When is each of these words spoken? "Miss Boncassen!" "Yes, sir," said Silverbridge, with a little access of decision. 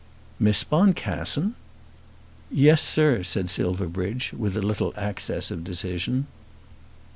"Miss 0.39 0.63
Boncassen!" 0.63 1.53
"Yes, 2.49 2.81
sir," 2.81 3.21
said 3.21 3.51
Silverbridge, 3.51 4.33
with 4.33 4.57
a 4.57 4.61
little 4.63 4.95
access 4.97 5.51
of 5.51 5.63
decision. 5.63 6.25